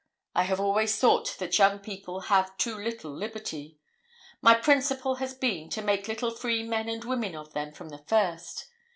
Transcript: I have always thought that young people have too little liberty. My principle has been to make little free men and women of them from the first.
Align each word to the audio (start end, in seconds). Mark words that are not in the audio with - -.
I 0.33 0.45
have 0.45 0.59
always 0.59 0.97
thought 0.97 1.35
that 1.37 1.59
young 1.59 1.77
people 1.77 2.21
have 2.21 2.57
too 2.57 2.75
little 2.75 3.11
liberty. 3.11 3.77
My 4.41 4.55
principle 4.55 5.17
has 5.17 5.35
been 5.35 5.69
to 5.69 5.81
make 5.83 6.07
little 6.07 6.31
free 6.31 6.63
men 6.63 6.89
and 6.89 7.05
women 7.05 7.35
of 7.35 7.53
them 7.53 7.71
from 7.71 7.89
the 7.89 7.99
first. 8.07 8.65